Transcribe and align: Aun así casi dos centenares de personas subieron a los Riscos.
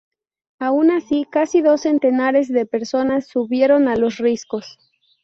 Aun 0.57 0.89
así 0.89 1.27
casi 1.29 1.61
dos 1.61 1.81
centenares 1.81 2.47
de 2.47 2.65
personas 2.65 3.27
subieron 3.27 3.87
a 3.87 3.95
los 3.95 4.17
Riscos. 4.17 4.79